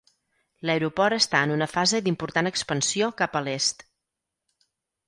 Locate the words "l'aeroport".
0.69-1.17